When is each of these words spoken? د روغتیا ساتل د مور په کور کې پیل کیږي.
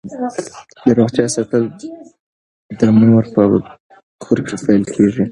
د 0.85 0.89
روغتیا 0.99 1.25
ساتل 1.35 1.63
د 2.79 2.81
مور 2.99 3.23
په 3.33 3.41
کور 4.23 4.39
کې 4.47 4.55
پیل 4.65 4.83
کیږي. 4.93 5.25